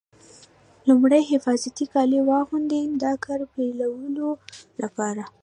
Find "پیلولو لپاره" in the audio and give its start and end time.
3.53-5.23